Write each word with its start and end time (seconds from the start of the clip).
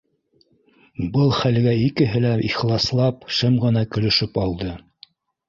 Был 1.17 1.29
хәлгә 1.39 1.73
икеһе 1.89 2.21
лә 2.23 2.31
ихласлап 2.47 3.29
шым 3.37 3.61
ғына 3.67 3.87
көлөшөп 3.93 4.43
алды 4.47 4.73